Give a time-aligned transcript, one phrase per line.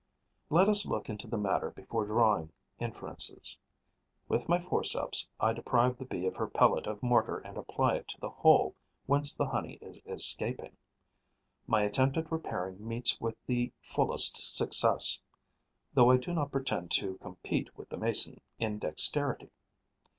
[0.49, 3.59] Let us look into the matter before drawing inferences.
[4.27, 8.07] With my forceps, I deprive the Bee of her pellet of mortar and apply it
[8.07, 8.73] to the hole
[9.05, 10.75] whence the honey is escaping.
[11.67, 15.21] My attempt at repairing meets with the fullest success,
[15.93, 19.51] though I do not pretend to compete with the Mason in dexterity.